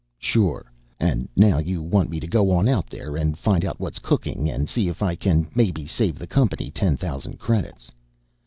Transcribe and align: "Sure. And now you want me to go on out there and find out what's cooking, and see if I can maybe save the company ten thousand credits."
"Sure. 0.17 0.65
And 0.99 1.29
now 1.35 1.59
you 1.59 1.83
want 1.83 2.09
me 2.09 2.19
to 2.19 2.25
go 2.25 2.49
on 2.49 2.67
out 2.67 2.87
there 2.87 3.15
and 3.15 3.37
find 3.37 3.63
out 3.63 3.79
what's 3.79 3.99
cooking, 3.99 4.49
and 4.49 4.67
see 4.67 4.87
if 4.87 5.03
I 5.03 5.13
can 5.15 5.45
maybe 5.53 5.85
save 5.85 6.17
the 6.17 6.25
company 6.25 6.71
ten 6.71 6.97
thousand 6.97 7.37
credits." 7.37 7.91